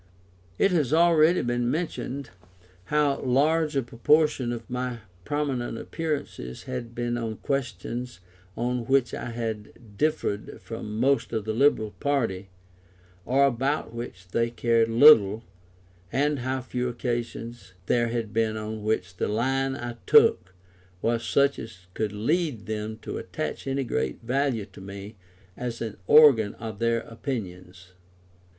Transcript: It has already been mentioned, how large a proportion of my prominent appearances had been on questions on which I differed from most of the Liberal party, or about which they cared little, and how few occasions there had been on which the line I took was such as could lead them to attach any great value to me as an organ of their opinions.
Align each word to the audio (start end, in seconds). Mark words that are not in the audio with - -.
It 0.57 0.71
has 0.71 0.93
already 0.93 1.43
been 1.43 1.69
mentioned, 1.69 2.31
how 2.85 3.19
large 3.19 3.75
a 3.75 3.83
proportion 3.83 4.51
of 4.51 4.67
my 4.67 5.01
prominent 5.25 5.77
appearances 5.77 6.63
had 6.63 6.95
been 6.95 7.19
on 7.19 7.35
questions 7.35 8.19
on 8.57 8.87
which 8.87 9.13
I 9.13 9.55
differed 9.97 10.59
from 10.59 10.99
most 10.99 11.33
of 11.33 11.45
the 11.45 11.53
Liberal 11.53 11.91
party, 11.99 12.49
or 13.25 13.45
about 13.45 13.93
which 13.93 14.29
they 14.29 14.49
cared 14.49 14.89
little, 14.89 15.43
and 16.11 16.39
how 16.39 16.61
few 16.61 16.89
occasions 16.89 17.73
there 17.85 18.07
had 18.07 18.33
been 18.33 18.57
on 18.57 18.81
which 18.81 19.17
the 19.17 19.27
line 19.27 19.75
I 19.75 19.97
took 20.07 20.55
was 21.03 21.23
such 21.23 21.59
as 21.59 21.85
could 21.93 22.11
lead 22.11 22.65
them 22.65 22.97
to 23.03 23.19
attach 23.19 23.67
any 23.67 23.83
great 23.83 24.19
value 24.23 24.65
to 24.65 24.81
me 24.81 25.15
as 25.55 25.79
an 25.79 25.97
organ 26.07 26.55
of 26.55 26.79
their 26.79 27.01
opinions. 27.01 27.91